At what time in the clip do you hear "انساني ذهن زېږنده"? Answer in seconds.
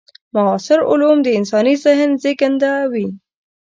1.39-2.71